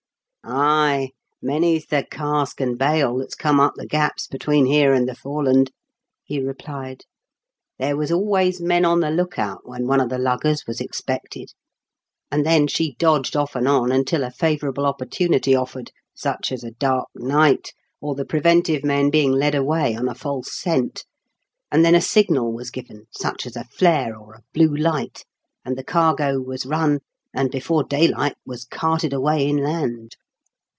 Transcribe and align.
Ay, 0.43 1.11
many's 1.39 1.85
the 1.85 2.03
cask 2.09 2.59
and 2.59 2.75
bale 2.75 3.15
that's 3.17 3.35
<jome 3.37 3.59
up 3.59 3.75
the 3.75 3.85
gaps 3.85 4.25
between 4.25 4.65
here 4.65 4.91
and 4.91 5.07
the 5.07 5.13
Fore 5.13 5.43
land," 5.43 5.71
he 6.23 6.39
replied. 6.39 6.97
*^ 6.99 7.01
There 7.77 7.95
was 7.95 8.11
always 8.11 8.59
men 8.59 8.83
on 8.83 9.01
the 9.01 9.11
look 9.11 9.37
out 9.37 9.67
when 9.69 9.85
one 9.85 10.01
of 10.01 10.09
the 10.09 10.17
luggers 10.17 10.65
was 10.65 10.81
expected, 10.81 11.53
and 12.31 12.43
then 12.43 12.65
she 12.65 12.95
dodged 12.95 13.35
off 13.37 13.55
and 13.55 13.67
on 13.67 13.91
until 13.91 14.23
a 14.23 14.31
favourable 14.31 14.87
opportunity 14.87 15.53
offered, 15.53 15.91
such 16.15 16.51
as 16.51 16.63
a 16.63 16.71
dark 16.71 17.07
night, 17.13 17.71
or 18.01 18.15
the 18.15 18.25
preventive 18.25 18.83
men 18.83 19.11
being 19.11 19.31
led 19.31 19.53
away 19.53 19.95
on 19.95 20.09
a 20.09 20.15
false 20.15 20.51
scent, 20.57 21.05
and 21.71 21.85
then 21.85 21.93
a 21.93 22.01
signal 22.01 22.51
was 22.51 22.71
given, 22.71 23.05
such 23.11 23.45
as 23.45 23.55
a 23.55 23.63
flare 23.65 24.17
or 24.17 24.33
a 24.33 24.43
blue 24.55 24.75
light, 24.75 25.23
and 25.63 25.77
the 25.77 25.83
cargo 25.83 26.41
was 26.41 26.65
run, 26.65 26.99
and 27.31 27.51
before 27.51 27.83
daylight 27.83 28.35
was 28.43 28.65
carted 28.65 29.13
away 29.13 29.45
inland." 29.47 30.15